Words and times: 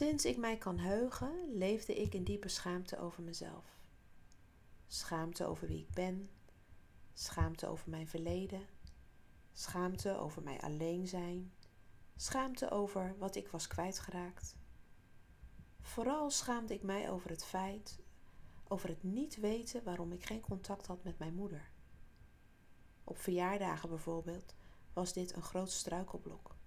Sinds 0.00 0.24
ik 0.24 0.36
mij 0.36 0.56
kan 0.58 0.78
heugen, 0.78 1.56
leefde 1.56 1.94
ik 1.94 2.14
in 2.14 2.24
diepe 2.24 2.48
schaamte 2.48 2.98
over 2.98 3.22
mezelf. 3.22 3.64
Schaamte 4.86 5.46
over 5.46 5.66
wie 5.68 5.78
ik 5.78 5.90
ben, 5.90 6.30
schaamte 7.14 7.66
over 7.66 7.90
mijn 7.90 8.08
verleden, 8.08 8.66
schaamte 9.52 10.18
over 10.18 10.42
mijn 10.42 10.60
alleen 10.60 11.08
zijn, 11.08 11.52
schaamte 12.16 12.70
over 12.70 13.14
wat 13.18 13.36
ik 13.36 13.48
was 13.48 13.66
kwijtgeraakt. 13.66 14.56
Vooral 15.80 16.30
schaamde 16.30 16.74
ik 16.74 16.82
mij 16.82 17.10
over 17.10 17.30
het 17.30 17.44
feit, 17.44 17.98
over 18.68 18.88
het 18.88 19.02
niet 19.02 19.36
weten 19.36 19.84
waarom 19.84 20.12
ik 20.12 20.24
geen 20.24 20.40
contact 20.40 20.86
had 20.86 21.04
met 21.04 21.18
mijn 21.18 21.34
moeder. 21.34 21.70
Op 23.04 23.18
verjaardagen 23.18 23.88
bijvoorbeeld 23.88 24.54
was 24.92 25.12
dit 25.12 25.36
een 25.36 25.42
groot 25.42 25.70
struikelblok. 25.70 26.58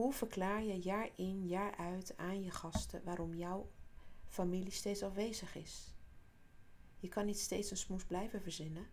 Hoe 0.00 0.12
verklaar 0.12 0.62
je 0.62 0.78
jaar 0.78 1.10
in, 1.16 1.46
jaar 1.46 1.76
uit 1.76 2.16
aan 2.16 2.42
je 2.42 2.50
gasten 2.50 3.04
waarom 3.04 3.34
jouw 3.34 3.70
familie 4.26 4.72
steeds 4.72 5.02
afwezig 5.02 5.54
is? 5.54 5.94
Je 6.98 7.08
kan 7.08 7.26
niet 7.26 7.38
steeds 7.38 7.70
een 7.70 7.76
smoes 7.76 8.04
blijven 8.04 8.42
verzinnen. 8.42 8.86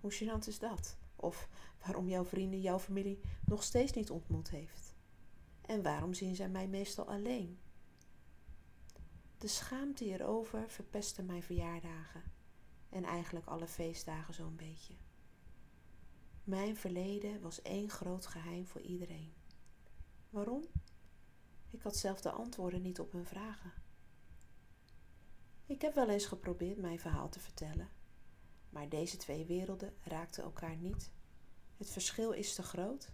Hoe 0.00 0.12
gênant 0.12 0.46
is 0.46 0.58
dat? 0.58 0.96
Of 1.16 1.48
waarom 1.84 2.08
jouw 2.08 2.24
vrienden 2.24 2.60
jouw 2.60 2.78
familie 2.78 3.20
nog 3.44 3.62
steeds 3.62 3.92
niet 3.92 4.10
ontmoet 4.10 4.50
heeft? 4.50 4.94
En 5.60 5.82
waarom 5.82 6.14
zien 6.14 6.34
zij 6.36 6.48
mij 6.48 6.68
meestal 6.68 7.08
alleen? 7.08 7.58
De 9.38 9.48
schaamte 9.48 10.04
hierover 10.04 10.70
verpestte 10.70 11.22
mijn 11.22 11.42
verjaardagen 11.42 12.22
en 12.88 13.04
eigenlijk 13.04 13.46
alle 13.46 13.68
feestdagen 13.68 14.34
zo'n 14.34 14.56
beetje. 14.56 14.94
Mijn 16.44 16.76
verleden 16.76 17.40
was 17.40 17.62
één 17.62 17.90
groot 17.90 18.26
geheim 18.26 18.66
voor 18.66 18.80
iedereen. 18.80 19.41
Waarom? 20.32 20.64
Ik 21.70 21.82
had 21.82 21.96
zelf 21.96 22.20
de 22.20 22.30
antwoorden 22.30 22.82
niet 22.82 23.00
op 23.00 23.12
hun 23.12 23.26
vragen. 23.26 23.72
Ik 25.66 25.82
heb 25.82 25.94
wel 25.94 26.08
eens 26.08 26.26
geprobeerd 26.26 26.78
mijn 26.78 26.98
verhaal 26.98 27.28
te 27.28 27.40
vertellen, 27.40 27.88
maar 28.68 28.88
deze 28.88 29.16
twee 29.16 29.44
werelden 29.44 29.94
raakten 30.02 30.42
elkaar 30.42 30.76
niet. 30.76 31.10
Het 31.76 31.90
verschil 31.90 32.32
is 32.32 32.54
te 32.54 32.62
groot. 32.62 33.12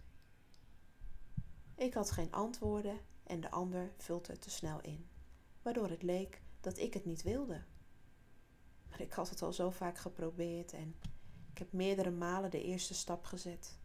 Ik 1.75 1.93
had 1.93 2.11
geen 2.11 2.31
antwoorden 2.31 2.99
en 3.23 3.39
de 3.39 3.51
ander 3.51 3.91
vult 3.97 4.27
het 4.27 4.41
te 4.41 4.49
snel 4.49 4.81
in, 4.81 5.07
waardoor 5.61 5.89
het 5.89 6.03
leek 6.03 6.41
dat 6.61 6.77
ik 6.77 6.93
het 6.93 7.05
niet 7.05 7.23
wilde. 7.23 7.63
Maar 8.89 9.01
ik 9.01 9.13
had 9.13 9.29
het 9.29 9.41
al 9.41 9.53
zo 9.53 9.69
vaak 9.69 9.97
geprobeerd 9.97 10.73
en 10.73 10.95
ik 11.51 11.57
heb 11.57 11.71
meerdere 11.71 12.11
malen 12.11 12.51
de 12.51 12.63
eerste 12.63 12.93
stap 12.93 13.25
gezet. 13.25 13.78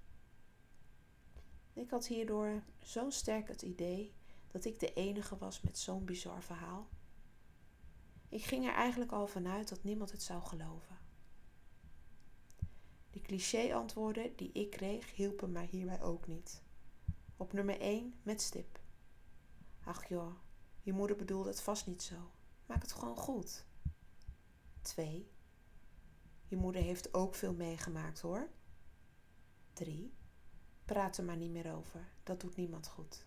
Ik 1.75 1.91
had 1.91 2.06
hierdoor 2.06 2.62
zo 2.78 3.11
sterk 3.11 3.48
het 3.48 3.62
idee 3.62 4.14
dat 4.48 4.64
ik 4.64 4.80
de 4.80 4.92
enige 4.92 5.39
was 5.39 5.61
met 5.61 5.78
zo'n 5.78 6.05
bizar 6.05 6.42
verhaal. 6.42 6.89
Ik 8.28 8.44
ging 8.44 8.67
er 8.67 8.75
eigenlijk 8.75 9.12
al 9.12 9.27
vanuit 9.27 9.69
dat 9.69 9.84
niemand 9.84 10.11
het 10.11 10.22
zou 10.22 10.42
geloven. 10.42 10.98
De 13.11 13.20
cliché-antwoorden 13.20 14.36
die 14.36 14.52
ik 14.52 14.70
kreeg 14.70 15.14
hielpen 15.14 15.52
mij 15.52 15.67
hierbij 15.67 16.02
ook 16.02 16.27
niet. 16.27 16.62
Op 17.36 17.52
nummer 17.52 17.80
1 17.80 18.14
met 18.22 18.42
stip. 18.42 18.80
Ach 19.84 20.08
joh, 20.08 20.34
je 20.80 20.92
moeder 20.92 21.17
bedoelde 21.17 21.48
het 21.48 21.61
vast 21.61 21.86
niet 21.86 22.02
zo. 22.02 22.30
Maak 22.67 22.83
het 22.83 22.92
gewoon 22.92 23.17
goed. 23.17 23.67
2. 24.83 25.30
Je 26.47 26.56
moeder 26.56 26.83
heeft 26.83 27.14
ook 27.14 27.34
veel 27.34 27.55
meegemaakt 27.55 28.20
hoor. 28.20 28.48
3. 29.72 30.14
Praat 30.84 31.16
er 31.16 31.24
maar 31.24 31.36
niet 31.36 31.50
meer 31.50 31.74
over, 31.74 32.08
dat 32.22 32.40
doet 32.40 32.56
niemand 32.56 32.88
goed. 32.88 33.24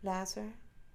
Later, 0.00 0.44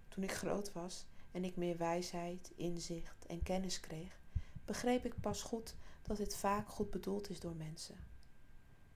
toen 0.07 0.23
ik 0.23 0.31
groot 0.31 0.71
was 0.71 1.05
en 1.31 1.43
ik 1.43 1.55
meer 1.55 1.77
wijsheid, 1.77 2.51
inzicht 2.55 3.25
en 3.25 3.43
kennis 3.43 3.79
kreeg, 3.79 4.19
begreep 4.65 5.05
ik 5.05 5.19
pas 5.19 5.41
goed 5.41 5.75
dat 6.01 6.17
dit 6.17 6.35
vaak 6.35 6.69
goed 6.69 6.89
bedoeld 6.89 7.29
is 7.29 7.39
door 7.39 7.55
mensen. 7.55 7.97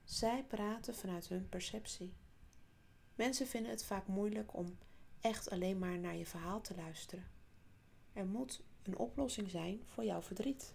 Zij 0.04 0.44
praten 0.44 0.94
vanuit 0.94 1.28
hun 1.28 1.48
perceptie. 1.48 2.14
Mensen 3.14 3.46
vinden 3.46 3.70
het 3.70 3.84
vaak 3.84 4.06
moeilijk 4.06 4.56
om 4.56 4.78
echt 5.20 5.50
alleen 5.50 5.78
maar 5.78 5.98
naar 5.98 6.16
je 6.16 6.26
verhaal 6.26 6.60
te 6.60 6.74
luisteren. 6.74 7.26
Er 8.12 8.26
moet 8.26 8.62
een 8.82 8.96
oplossing 8.96 9.50
zijn 9.50 9.82
voor 9.86 10.04
jouw 10.04 10.22
verdriet. 10.22 10.74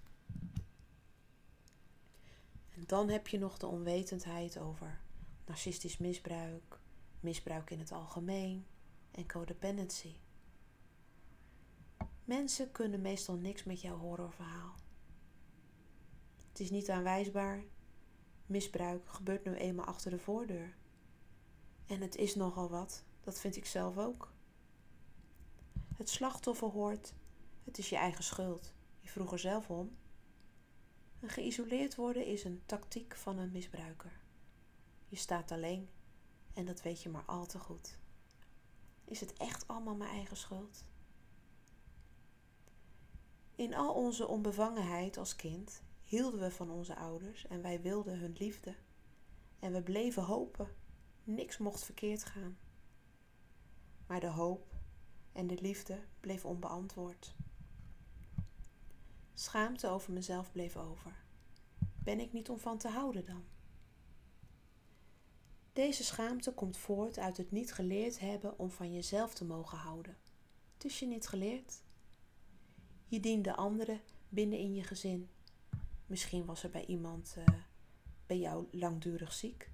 En 2.76 2.84
dan 2.86 3.10
heb 3.10 3.28
je 3.28 3.38
nog 3.38 3.58
de 3.58 3.68
onwetendheid 3.68 4.58
over 4.58 5.06
narcistisch 5.48 5.98
misbruik, 5.98 6.80
misbruik 7.20 7.70
in 7.70 7.80
het 7.80 7.92
algemeen 7.92 8.66
en 9.12 9.28
codependency. 9.28 10.16
Mensen 12.24 12.72
kunnen 12.72 13.02
meestal 13.02 13.36
niks 13.36 13.64
met 13.64 13.82
jouw 13.82 13.98
horrorverhaal. 13.98 14.76
Het 16.48 16.60
is 16.60 16.70
niet 16.70 16.90
aanwijsbaar. 16.90 17.64
Misbruik 18.46 19.10
gebeurt 19.10 19.46
nu 19.46 19.54
eenmaal 19.54 19.86
achter 19.86 20.12
de 20.12 20.20
voordeur. 20.20 20.76
En 21.86 22.02
het 22.02 22.16
is 22.16 22.36
nogal 22.36 22.70
wat, 22.70 23.04
dat 23.22 23.40
vind 23.40 23.56
ik 23.56 23.66
zelf 23.66 23.98
ook. 23.98 24.34
Het 25.96 26.10
slachtoffer 26.10 26.68
hoort, 26.68 27.14
het 27.64 27.78
is 27.78 27.90
je 27.90 27.96
eigen 27.96 28.24
schuld. 28.24 28.74
Je 29.00 29.10
vroeg 29.10 29.32
er 29.32 29.40
zelf 29.40 29.70
om. 29.70 29.98
En 31.20 31.30
geïsoleerd 31.30 31.96
worden 31.96 32.26
is 32.26 32.44
een 32.44 32.62
tactiek 32.66 33.16
van 33.16 33.38
een 33.38 33.52
misbruiker. 33.52 34.20
Je 35.08 35.16
staat 35.16 35.52
alleen 35.52 35.90
en 36.54 36.66
dat 36.66 36.82
weet 36.82 37.02
je 37.02 37.10
maar 37.10 37.26
al 37.26 37.46
te 37.46 37.60
goed. 37.60 37.98
Is 39.04 39.20
het 39.20 39.34
echt 39.34 39.68
allemaal 39.68 39.96
mijn 39.96 40.12
eigen 40.12 40.38
schuld? 40.38 40.86
In 43.56 43.74
al 43.74 43.94
onze 43.94 44.28
onbevangenheid 44.28 45.18
als 45.18 45.36
kind 45.36 45.82
hielden 46.04 46.40
we 46.40 46.52
van 46.52 46.70
onze 46.70 46.96
ouders 46.96 47.48
en 47.48 47.62
wij 47.62 47.82
wilden 47.82 48.20
hun 48.20 48.36
liefde. 48.38 48.76
En 49.60 49.72
we 49.74 49.82
bleven 49.82 50.24
hopen. 50.24 50.76
Niks 51.24 51.58
mocht 51.58 51.84
verkeerd 51.84 52.24
gaan. 52.24 52.58
Maar 54.08 54.20
de 54.20 54.28
hoop 54.28 54.76
en 55.32 55.48
de 55.48 55.62
liefde 55.62 56.00
bleef 56.20 56.46
onbeantwoord. 56.46 57.36
Schaamte 59.34 59.88
over 59.88 60.14
mezelf 60.14 60.52
bleef 60.52 60.78
over. 60.78 61.24
Ben 62.04 62.20
ik 62.20 62.34
niet 62.34 62.50
om 62.50 62.60
van 62.60 62.78
te 62.78 62.90
houden 62.90 63.26
dan? 63.26 63.44
Deze 65.78 66.04
schaamte 66.04 66.54
komt 66.54 66.78
voort 66.78 67.18
uit 67.18 67.38
het 67.38 67.52
niet 67.52 67.74
geleerd 67.74 68.20
hebben 68.20 68.60
om 68.60 68.72
van 68.72 68.94
jezelf 68.94 69.34
te 69.34 69.46
mogen 69.46 69.78
houden. 69.78 70.18
Het 70.74 70.86
is 70.86 71.00
je 71.00 71.06
niet 71.06 71.28
geleerd. 71.28 71.82
Je 73.08 73.20
diende 73.20 73.56
anderen 73.56 74.02
binnen 74.30 74.60
in 74.60 74.74
je 74.74 74.84
gezin. 74.84 75.30
Misschien 76.06 76.46
was 76.46 76.64
er 76.64 76.70
bij 76.70 76.86
iemand 76.86 77.36
uh, 77.38 77.46
bij 78.26 78.38
jou 78.38 78.68
langdurig 78.72 79.34
ziek 79.34 79.72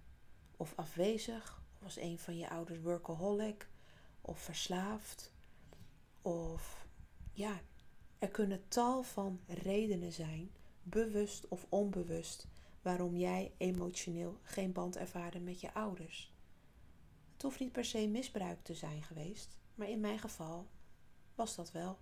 of 0.58 0.74
afwezig, 0.76 1.62
of 1.74 1.80
was 1.80 1.98
een 1.98 2.20
van 2.20 2.38
je 2.38 2.50
ouders 2.50 2.80
workaholic 2.80 3.68
of 4.22 4.40
verslaafd. 4.40 5.32
Of 6.22 6.88
ja, 7.32 7.62
er 8.20 8.30
kunnen 8.30 8.68
tal 8.68 9.04
van 9.04 9.40
redenen 9.48 10.12
zijn, 10.12 10.52
bewust 10.82 11.48
of 11.48 11.66
onbewust, 11.70 12.48
waarom 12.84 13.16
jij 13.16 13.52
emotioneel 13.58 14.40
geen 14.42 14.72
band 14.72 14.96
ervaarde 14.96 15.40
met 15.40 15.62
je 15.62 15.74
ouders. 15.74 16.34
Het 17.34 17.42
hoeft 17.42 17.60
niet 17.60 17.72
per 17.72 17.86
se 17.86 18.08
misbruik 18.08 18.64
te 18.64 18.74
zijn 18.74 19.04
geweest, 19.04 19.58
maar 19.76 19.90
in 19.90 20.00
mijn 20.00 20.20
geval 20.20 20.68
was 21.36 21.56
dat 21.56 21.72
wel. 21.72 21.98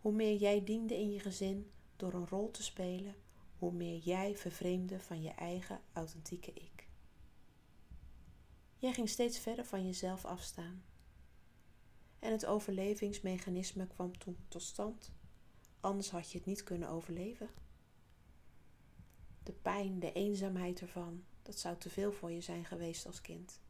Hoe 0.00 0.12
meer 0.12 0.36
jij 0.36 0.64
diende 0.64 0.94
in 0.94 1.12
je 1.12 1.20
gezin 1.20 1.70
door 1.96 2.12
een 2.12 2.28
rol 2.28 2.50
te 2.50 2.62
spelen, 2.62 3.14
hoe 3.58 3.72
meer 3.72 3.98
jij 3.98 4.36
vervreemde 4.36 5.00
van 5.00 5.22
je 5.22 5.30
eigen 5.30 5.80
authentieke 5.92 6.52
ik. 6.52 6.88
Jij 8.78 8.92
ging 8.92 9.08
steeds 9.08 9.38
verder 9.38 9.64
van 9.64 9.86
jezelf 9.86 10.24
afstaan. 10.24 10.84
En 12.18 12.32
het 12.32 12.46
overlevingsmechanisme 12.46 13.86
kwam 13.86 14.18
toen 14.18 14.36
tot 14.48 14.62
stand, 14.62 15.12
anders 15.80 16.10
had 16.10 16.30
je 16.30 16.38
het 16.38 16.46
niet 16.46 16.62
kunnen 16.62 16.88
overleven. 16.88 17.50
De 19.46 19.52
pijn, 19.52 19.98
de 19.98 20.12
eenzaamheid 20.12 20.80
ervan, 20.80 21.24
dat 21.42 21.58
zou 21.58 21.76
te 21.76 21.90
veel 21.90 22.12
voor 22.12 22.30
je 22.30 22.40
zijn 22.40 22.64
geweest 22.64 23.06
als 23.06 23.20
kind. 23.20 23.60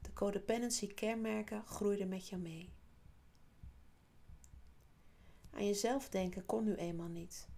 De 0.00 0.12
codependency 0.12 0.86
kenmerken 0.94 1.66
groeiden 1.66 2.08
met 2.08 2.28
je 2.28 2.36
mee. 2.36 2.72
Aan 5.50 5.66
jezelf 5.66 6.08
denken 6.08 6.46
kon 6.46 6.64
nu 6.64 6.74
eenmaal 6.74 7.08
niet. 7.08 7.48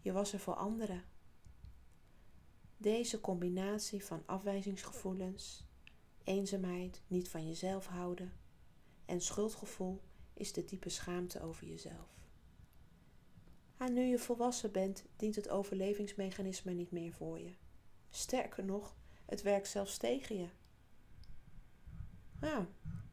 Je 0.00 0.12
was 0.12 0.32
er 0.32 0.38
voor 0.38 0.54
anderen. 0.54 1.04
Deze 2.76 3.20
combinatie 3.20 4.04
van 4.04 4.22
afwijzingsgevoelens, 4.26 5.64
eenzaamheid, 6.24 7.02
niet 7.06 7.28
van 7.28 7.46
jezelf 7.46 7.86
houden 7.86 8.32
en 9.04 9.20
schuldgevoel 9.20 10.00
is 10.34 10.52
de 10.52 10.64
diepe 10.64 10.88
schaamte 10.88 11.42
over 11.42 11.66
jezelf. 11.66 12.23
Nu 13.88 14.02
je 14.02 14.18
volwassen 14.18 14.72
bent, 14.72 15.04
dient 15.16 15.34
het 15.34 15.48
overlevingsmechanisme 15.48 16.72
niet 16.72 16.90
meer 16.90 17.12
voor 17.12 17.38
je. 17.38 17.52
Sterker 18.10 18.64
nog, 18.64 18.96
het 19.24 19.42
werkt 19.42 19.68
zelfs 19.68 19.96
tegen 19.96 20.36
je. 20.36 20.48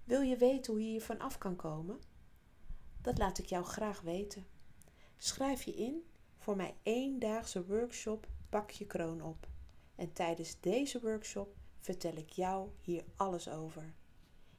Wil 0.03 0.21
je 0.21 0.37
weten 0.37 0.73
hoe 0.73 0.81
je 0.81 0.89
hiervan 0.89 1.19
af 1.19 1.37
kan 1.37 1.55
komen? 1.55 1.99
Dat 3.01 3.17
laat 3.17 3.37
ik 3.37 3.45
jou 3.45 3.65
graag 3.65 4.01
weten. 4.01 4.45
Schrijf 5.17 5.63
je 5.63 5.73
in 5.73 6.03
voor 6.37 6.55
mijn 6.55 6.73
eendaagse 6.83 7.65
workshop 7.65 8.27
Pak 8.49 8.69
je 8.69 8.85
kroon 8.85 9.21
op. 9.21 9.47
En 9.95 10.13
tijdens 10.13 10.59
deze 10.59 10.99
workshop 10.99 11.55
vertel 11.79 12.15
ik 12.15 12.29
jou 12.29 12.69
hier 12.81 13.03
alles 13.15 13.49
over. 13.49 13.93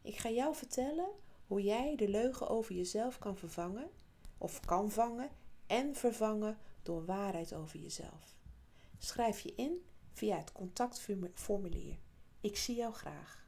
Ik 0.03 0.17
ga 0.17 0.31
jou 0.31 0.55
vertellen 0.55 1.11
hoe 1.47 1.63
jij 1.63 1.97
de 1.97 2.09
leugen 2.09 2.49
over 2.49 2.75
jezelf 2.75 3.19
kan 3.19 3.37
vervangen, 3.37 3.91
of 4.39 4.61
kan 4.61 4.91
vangen 4.91 5.31
en 5.73 5.95
vervangen 5.95 6.59
door 6.83 7.05
waarheid 7.05 7.55
over 7.55 7.79
jezelf. 7.79 8.37
Schrijf 8.99 9.41
je 9.41 9.55
in 9.55 9.85
via 10.13 10.37
het 10.37 10.53
contactformulier. 10.53 11.99
Ik 12.41 12.57
zie 12.57 12.77
jou 12.77 12.95
graag. 12.95 13.42